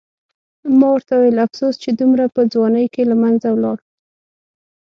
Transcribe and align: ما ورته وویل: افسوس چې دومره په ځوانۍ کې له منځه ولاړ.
ما 0.77 0.87
ورته 0.93 1.11
وویل: 1.15 1.37
افسوس 1.45 1.75
چې 1.83 1.89
دومره 1.99 2.23
په 2.35 2.41
ځوانۍ 2.53 2.85
کې 2.93 3.03
له 3.11 3.15
منځه 3.23 3.47
ولاړ. 3.51 3.77